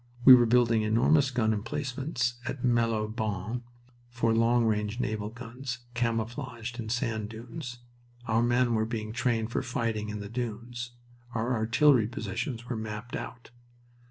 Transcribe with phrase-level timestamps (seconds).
[0.25, 3.61] We were building enormous gun emplacements at Malo les Bains
[4.09, 7.77] for long range naval guns, camouflaged in sand dunes.
[8.25, 10.93] Our men were being trained for fighting in the dunes.
[11.35, 13.51] Our artillery positions were mapped out.